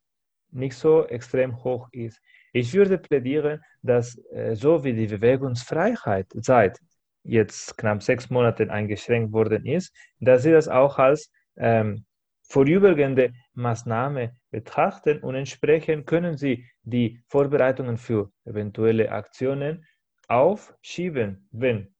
nicht 0.50 0.74
so 0.74 1.06
extrem 1.06 1.62
hoch 1.62 1.88
ist. 1.92 2.20
Ich 2.52 2.72
würde 2.72 2.96
plädieren, 2.96 3.62
dass 3.82 4.18
äh, 4.32 4.56
so 4.56 4.82
wie 4.84 4.94
die 4.94 5.06
Bewegungsfreiheit 5.06 6.26
seit 6.32 6.78
jetzt 7.24 7.76
knapp 7.76 8.02
sechs 8.02 8.30
Monaten 8.30 8.70
eingeschränkt 8.70 9.32
worden 9.32 9.66
ist, 9.66 9.94
dass 10.18 10.42
sie 10.44 10.52
das 10.52 10.66
auch 10.66 10.98
als 10.98 11.30
ähm, 11.58 12.06
vorübergehende 12.44 13.34
Maßnahme 13.52 14.32
betrachten 14.50 15.18
und 15.18 15.34
entsprechend 15.34 16.06
können 16.06 16.38
sie 16.38 16.64
die 16.84 17.20
Vorbereitungen 17.26 17.98
für 17.98 18.30
eventuelle 18.46 19.12
Aktionen 19.12 19.84
aufschieben, 20.26 21.48
wenn 21.52 21.94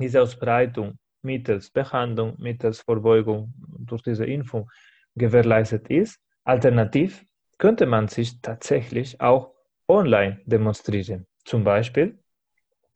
diese 0.00 0.22
Ausbreitung 0.22 0.98
mittels 1.22 1.70
Behandlung, 1.70 2.34
mittels 2.38 2.80
Vorbeugung 2.80 3.52
durch 3.78 4.02
diese 4.02 4.24
Impfung 4.24 4.70
gewährleistet 5.14 5.88
ist. 5.88 6.18
Alternativ 6.44 7.24
könnte 7.58 7.86
man 7.86 8.08
sich 8.08 8.40
tatsächlich 8.40 9.20
auch 9.20 9.52
online 9.88 10.40
demonstrieren. 10.46 11.26
Zum 11.44 11.64
Beispiel 11.64 12.18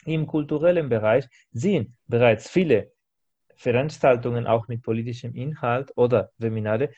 im 0.06 0.26
kulturellen 0.26 0.88
Bereich 0.88 1.26
sind 1.52 1.94
bereits 2.06 2.48
viele 2.50 2.92
Veranstaltungen 3.56 4.46
auch 4.46 4.68
mit 4.68 4.82
politischem 4.82 5.34
Inhalt 5.34 5.92
oder 5.96 6.30
Webinare 6.38 6.90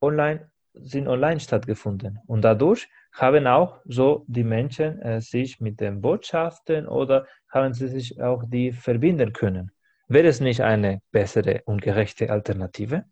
online 0.00 0.50
sind 0.74 1.08
online 1.08 1.40
stattgefunden. 1.40 2.18
Und 2.26 2.42
dadurch 2.42 2.88
haben 3.12 3.46
auch 3.46 3.80
so 3.84 4.24
die 4.28 4.44
Menschen 4.44 5.00
äh, 5.02 5.20
sich 5.20 5.60
mit 5.60 5.80
den 5.80 6.00
Botschaften 6.00 6.86
oder 6.86 7.26
haben 7.48 7.74
sie 7.74 7.88
sich 7.88 8.20
auch 8.20 8.44
die 8.46 8.72
verbinden 8.72 9.32
können. 9.32 9.72
Wäre 10.08 10.28
es 10.28 10.40
nicht 10.40 10.60
eine 10.60 11.00
bessere 11.12 11.62
und 11.66 11.82
gerechte 11.82 12.30
Alternative? 12.30 13.04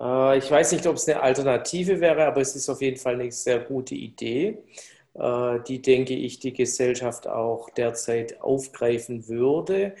Äh, 0.00 0.38
ich 0.38 0.50
weiß 0.50 0.72
nicht, 0.72 0.86
ob 0.86 0.96
es 0.96 1.08
eine 1.08 1.20
Alternative 1.20 2.00
wäre, 2.00 2.26
aber 2.26 2.40
es 2.40 2.54
ist 2.54 2.68
auf 2.68 2.80
jeden 2.80 2.96
Fall 2.96 3.14
eine 3.14 3.30
sehr 3.32 3.60
gute 3.60 3.94
Idee, 3.94 4.58
äh, 5.14 5.60
die, 5.66 5.80
denke 5.80 6.14
ich, 6.14 6.38
die 6.38 6.52
Gesellschaft 6.52 7.26
auch 7.26 7.70
derzeit 7.70 8.40
aufgreifen 8.40 9.28
würde. 9.28 9.94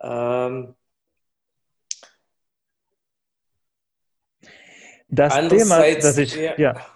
Ähm, 0.00 0.74
Das 5.08 5.34
Thema, 5.48 5.80
das 5.94 6.18
ich, 6.18 6.34
ja, 6.34 6.54
ja, 6.58 6.86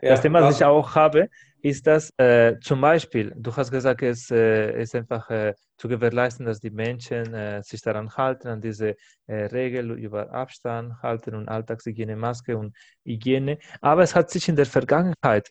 das 0.00 0.20
Thema, 0.20 0.40
das 0.40 0.56
ich 0.56 0.64
auch 0.64 0.94
habe, 0.94 1.28
ist 1.62 1.86
das 1.86 2.10
äh, 2.18 2.58
zum 2.60 2.80
Beispiel, 2.80 3.32
du 3.36 3.54
hast 3.54 3.70
gesagt, 3.70 4.02
es 4.02 4.30
äh, 4.30 4.82
ist 4.82 4.94
einfach 4.94 5.30
äh, 5.30 5.54
zu 5.76 5.88
gewährleisten, 5.88 6.44
dass 6.44 6.60
die 6.60 6.70
Menschen 6.70 7.32
äh, 7.34 7.62
sich 7.62 7.80
daran 7.80 8.10
halten, 8.16 8.48
an 8.48 8.60
diese 8.60 8.96
äh, 9.26 9.44
Regel 9.46 9.92
über 9.92 10.32
Abstand 10.32 11.00
halten 11.02 11.34
und 11.34 11.48
Alltagshygiene, 11.48 12.16
Maske 12.16 12.56
und 12.56 12.74
Hygiene. 13.04 13.58
Aber 13.80 14.02
es 14.02 14.14
hat 14.14 14.30
sich 14.30 14.48
in 14.48 14.56
der 14.56 14.66
Vergangenheit 14.66 15.50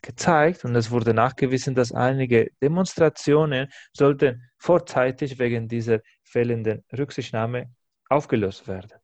gezeigt 0.00 0.64
und 0.64 0.74
es 0.74 0.90
wurde 0.90 1.12
nachgewiesen, 1.12 1.74
dass 1.74 1.92
einige 1.92 2.50
Demonstrationen 2.62 3.68
sollten 3.92 4.42
vorzeitig 4.56 5.38
wegen 5.38 5.68
dieser 5.68 6.00
fehlenden 6.22 6.82
Rücksichtnahme 6.96 7.70
aufgelöst 8.08 8.66
werden. 8.66 9.01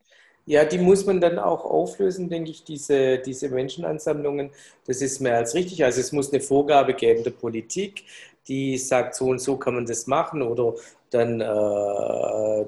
Ja, 0.50 0.64
die 0.64 0.78
muss 0.78 1.04
man 1.04 1.20
dann 1.20 1.38
auch 1.38 1.64
auflösen, 1.66 2.30
denke 2.30 2.50
ich, 2.50 2.64
diese, 2.64 3.18
diese 3.18 3.50
Menschenansammlungen. 3.50 4.50
Das 4.86 5.02
ist 5.02 5.20
mehr 5.20 5.36
als 5.36 5.54
richtig. 5.54 5.84
Also 5.84 6.00
es 6.00 6.10
muss 6.12 6.32
eine 6.32 6.40
Vorgabe 6.40 6.94
geben 6.94 7.22
der 7.22 7.32
Politik, 7.32 8.04
die 8.48 8.78
sagt, 8.78 9.14
so 9.14 9.26
und 9.26 9.40
so 9.40 9.58
kann 9.58 9.74
man 9.74 9.84
das 9.84 10.06
machen 10.06 10.40
oder 10.40 10.74
dann, 11.10 11.40
äh, 11.42 11.44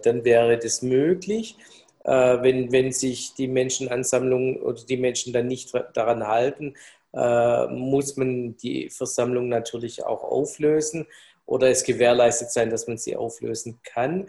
dann 0.03 0.25
wäre 0.25 0.59
das 0.59 0.83
möglich. 0.83 1.57
Äh, 2.05 2.43
wenn, 2.43 2.71
wenn 2.71 2.93
sich 2.93 3.33
die 3.35 3.49
Menschenansammlungen 3.49 4.61
oder 4.61 4.83
die 4.85 4.97
Menschen 4.99 5.33
dann 5.33 5.47
nicht 5.47 5.73
daran 5.95 6.27
halten, 6.27 6.75
äh, 7.15 7.67
muss 7.69 8.17
man 8.19 8.57
die 8.59 8.91
Versammlung 8.91 9.49
natürlich 9.49 10.05
auch 10.05 10.23
auflösen 10.25 11.07
oder 11.47 11.71
es 11.71 11.85
gewährleistet 11.85 12.51
sein, 12.53 12.69
dass 12.71 12.87
man 12.87 12.99
sie 12.99 13.17
auflösen 13.17 13.81
kann. 13.83 14.27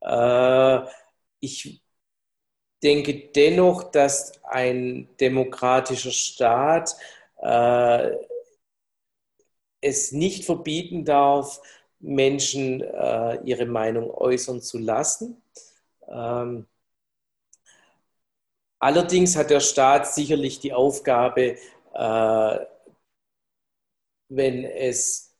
Äh, 0.00 0.80
ich 1.40 1.82
denke 2.82 3.30
dennoch, 3.34 3.90
dass 3.90 4.32
ein 4.44 5.08
demokratischer 5.20 6.10
Staat 6.12 6.96
äh, 7.42 8.10
es 9.80 10.12
nicht 10.12 10.44
verbieten 10.44 11.04
darf, 11.04 11.60
Menschen 12.00 12.80
äh, 12.82 13.40
ihre 13.44 13.66
Meinung 13.66 14.10
äußern 14.10 14.60
zu 14.62 14.78
lassen. 14.78 15.42
Ähm, 16.08 16.66
allerdings 18.78 19.36
hat 19.36 19.50
der 19.50 19.60
Staat 19.60 20.06
sicherlich 20.12 20.60
die 20.60 20.72
Aufgabe, 20.72 21.56
äh, 21.94 22.58
wenn 24.28 24.64
es 24.64 25.34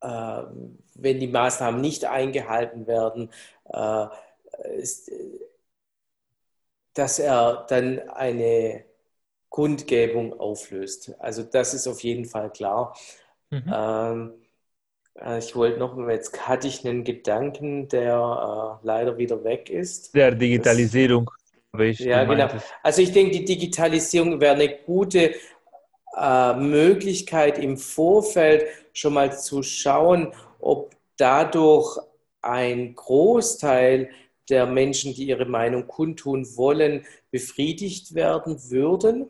äh, 0.00 0.42
wenn 0.94 1.20
die 1.20 1.28
Maßnahmen 1.28 1.80
nicht 1.80 2.04
eingehalten 2.04 2.86
werden, 2.86 3.30
äh, 3.64 4.06
dass 6.94 7.18
er 7.18 7.66
dann 7.68 8.00
eine 8.10 8.84
Kundgebung 9.48 10.38
auflöst. 10.38 11.14
Also 11.18 11.42
das 11.42 11.74
ist 11.74 11.86
auf 11.86 12.00
jeden 12.00 12.24
Fall 12.24 12.50
klar. 12.50 12.96
Mhm. 13.50 13.72
Ähm, 13.72 14.32
äh, 15.20 15.38
ich 15.38 15.54
wollte 15.54 15.78
noch, 15.78 15.96
jetzt 16.08 16.48
hatte 16.48 16.68
ich 16.68 16.86
einen 16.86 17.04
Gedanken, 17.04 17.88
der 17.88 18.80
äh, 18.82 18.86
leider 18.86 19.18
wieder 19.18 19.44
weg 19.44 19.68
ist. 19.70 20.14
Der 20.14 20.32
Digitalisierung. 20.32 21.30
Das, 21.72 21.98
ja, 21.98 22.24
genau. 22.24 22.48
Also 22.82 23.02
ich 23.02 23.12
denke, 23.12 23.32
die 23.32 23.44
Digitalisierung 23.44 24.40
wäre 24.40 24.54
eine 24.54 24.76
gute 24.78 25.34
äh, 26.16 26.54
Möglichkeit 26.54 27.58
im 27.58 27.76
Vorfeld 27.76 28.64
schon 28.92 29.14
mal 29.14 29.38
zu 29.38 29.62
schauen, 29.62 30.32
ob 30.60 30.94
dadurch 31.16 31.98
ein 32.42 32.94
Großteil 32.94 34.10
der 34.48 34.66
Menschen, 34.66 35.14
die 35.14 35.28
ihre 35.28 35.46
Meinung 35.46 35.86
kundtun 35.86 36.46
wollen, 36.56 37.06
befriedigt 37.30 38.14
werden 38.14 38.70
würden. 38.70 39.28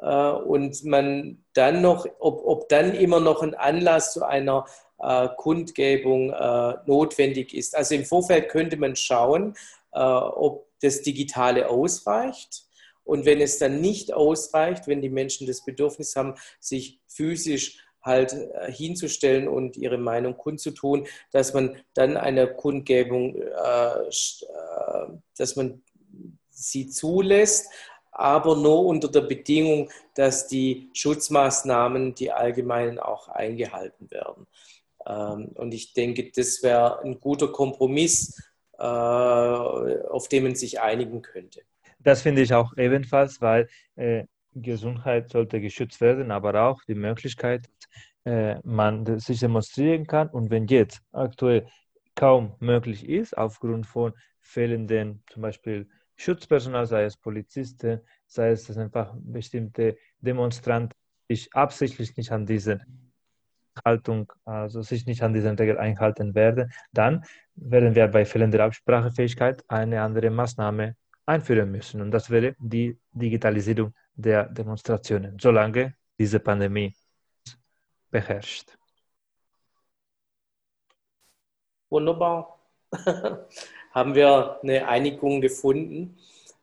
Äh, 0.00 0.30
und 0.30 0.84
man 0.84 1.44
dann 1.54 1.82
noch, 1.82 2.06
ob, 2.18 2.42
ob 2.44 2.68
dann 2.68 2.94
immer 2.94 3.20
noch 3.20 3.42
ein 3.42 3.54
Anlass 3.54 4.12
zu 4.12 4.24
einer 4.24 4.66
äh, 4.98 5.28
Kundgebung 5.36 6.30
äh, 6.30 6.74
notwendig 6.86 7.54
ist. 7.54 7.76
Also 7.76 7.94
im 7.94 8.04
Vorfeld 8.04 8.48
könnte 8.48 8.76
man 8.76 8.96
schauen, 8.96 9.54
ob 9.92 10.66
das 10.82 11.00
Digitale 11.00 11.70
ausreicht. 11.70 12.64
Und 13.02 13.24
wenn 13.24 13.40
es 13.40 13.56
dann 13.56 13.80
nicht 13.80 14.12
ausreicht, 14.12 14.86
wenn 14.88 15.00
die 15.00 15.08
Menschen 15.08 15.46
das 15.46 15.64
Bedürfnis 15.64 16.16
haben, 16.16 16.34
sich 16.60 17.00
physisch 17.06 17.85
halt 18.06 18.32
äh, 18.32 18.72
hinzustellen 18.72 19.48
und 19.48 19.76
ihre 19.76 19.98
Meinung 19.98 20.36
kundzutun, 20.36 21.06
dass 21.32 21.52
man 21.52 21.76
dann 21.92 22.16
eine 22.16 22.46
Kundgebung, 22.46 23.34
äh, 23.34 23.98
äh, 23.98 25.06
dass 25.36 25.56
man 25.56 25.82
sie 26.48 26.88
zulässt, 26.88 27.70
aber 28.12 28.56
nur 28.56 28.86
unter 28.86 29.08
der 29.08 29.22
Bedingung, 29.22 29.90
dass 30.14 30.46
die 30.46 30.88
Schutzmaßnahmen, 30.94 32.14
die 32.14 32.32
allgemeinen, 32.32 32.98
auch 32.98 33.28
eingehalten 33.28 34.10
werden. 34.10 34.46
Ähm, 35.06 35.50
und 35.54 35.74
ich 35.74 35.92
denke, 35.92 36.30
das 36.34 36.62
wäre 36.62 37.02
ein 37.02 37.20
guter 37.20 37.52
Kompromiss, 37.52 38.42
auf 38.78 40.28
den 40.28 40.42
man 40.42 40.54
sich 40.54 40.82
einigen 40.82 41.22
könnte. 41.22 41.62
Das 41.98 42.20
finde 42.20 42.42
ich 42.42 42.52
auch 42.52 42.76
ebenfalls, 42.76 43.40
weil 43.40 43.68
Gesundheit 44.62 45.30
sollte 45.30 45.60
geschützt 45.60 46.00
werden, 46.00 46.30
aber 46.30 46.62
auch 46.62 46.82
die 46.88 46.94
Möglichkeit, 46.94 47.68
äh, 48.24 48.56
man 48.64 49.18
sich 49.18 49.40
demonstrieren 49.40 50.06
kann. 50.06 50.28
Und 50.28 50.50
wenn 50.50 50.66
jetzt 50.66 51.00
aktuell 51.12 51.66
kaum 52.14 52.54
möglich 52.60 53.08
ist, 53.08 53.36
aufgrund 53.36 53.86
von 53.86 54.12
fehlenden 54.40 55.22
zum 55.30 55.42
Beispiel 55.42 55.88
Schutzpersonal, 56.16 56.86
sei 56.86 57.04
es 57.04 57.16
Polizisten, 57.16 58.00
sei 58.26 58.50
es 58.50 58.76
einfach 58.76 59.14
bestimmte 59.18 59.96
Demonstranten 60.20 60.96
sich 61.28 61.52
absichtlich 61.54 62.16
nicht 62.16 62.32
an 62.32 62.46
diese 62.46 62.80
Haltung, 63.84 64.32
also 64.44 64.80
sich 64.82 65.06
nicht 65.06 65.22
an 65.22 65.34
diesen 65.34 65.56
Regeln 65.56 65.78
einhalten 65.78 66.34
werden, 66.34 66.72
dann 66.92 67.24
werden 67.56 67.94
wir 67.94 68.08
bei 68.08 68.24
fehlender 68.24 68.64
Absprachefähigkeit 68.64 69.62
eine 69.68 70.00
andere 70.02 70.30
Maßnahme 70.30 70.96
einführen 71.26 71.70
müssen. 71.70 72.00
Und 72.00 72.10
das 72.10 72.30
wäre 72.30 72.54
die 72.58 72.98
Digitalisierung 73.12 73.92
der 74.16 74.44
Demonstrationen, 74.44 75.38
solange 75.38 75.94
diese 76.18 76.40
Pandemie 76.40 76.94
beherrscht. 78.10 78.76
Wunderbar. 81.90 82.58
Haben 83.92 84.14
wir 84.14 84.58
eine 84.62 84.88
Einigung 84.88 85.40
gefunden? 85.40 86.18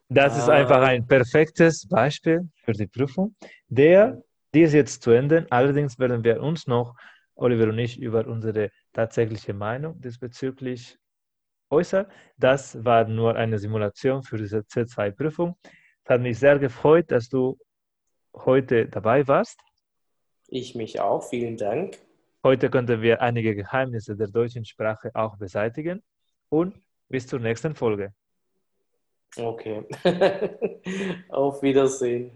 Das 0.08 0.36
ist 0.36 0.48
einfach 0.48 0.82
ah. 0.82 0.86
ein 0.86 1.06
perfektes 1.06 1.88
Beispiel 1.88 2.48
für 2.64 2.72
die 2.72 2.86
Prüfung. 2.86 3.34
Der, 3.68 4.22
die 4.52 4.62
ist 4.62 4.74
jetzt 4.74 5.02
zu 5.02 5.10
Ende. 5.10 5.46
Allerdings 5.50 5.98
werden 5.98 6.22
wir 6.22 6.42
uns 6.42 6.66
noch, 6.66 6.94
Oliver 7.34 7.64
und 7.64 7.78
ich, 7.78 7.98
über 7.98 8.26
unsere 8.26 8.70
tatsächliche 8.92 9.54
Meinung 9.54 10.00
diesbezüglich 10.00 10.98
äußern. 11.70 12.06
Das 12.36 12.84
war 12.84 13.08
nur 13.08 13.34
eine 13.34 13.58
Simulation 13.58 14.22
für 14.22 14.36
diese 14.36 14.58
C2-Prüfung. 14.58 15.56
Es 16.04 16.10
hat 16.10 16.20
mich 16.20 16.38
sehr 16.38 16.58
gefreut, 16.58 17.10
dass 17.10 17.30
du 17.30 17.58
heute 18.34 18.86
dabei 18.86 19.26
warst. 19.26 19.58
Ich 20.48 20.74
mich 20.74 21.00
auch, 21.00 21.22
vielen 21.22 21.56
Dank. 21.56 21.96
Heute 22.42 22.68
konnten 22.68 23.00
wir 23.00 23.22
einige 23.22 23.54
Geheimnisse 23.56 24.14
der 24.14 24.26
deutschen 24.28 24.66
Sprache 24.66 25.10
auch 25.14 25.38
beseitigen 25.38 26.02
und 26.50 26.78
bis 27.08 27.26
zur 27.26 27.40
nächsten 27.40 27.74
Folge. 27.74 28.12
Okay. 29.34 29.82
Auf 31.30 31.62
Wiedersehen. 31.62 32.32